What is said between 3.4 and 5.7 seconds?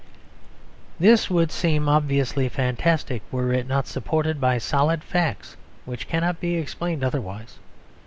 it not supported by solid facts